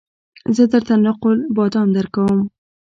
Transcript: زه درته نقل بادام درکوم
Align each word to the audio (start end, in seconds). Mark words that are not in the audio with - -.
زه 0.55 0.63
درته 0.71 0.93
نقل 1.05 1.37
بادام 1.55 1.87
درکوم 1.95 2.39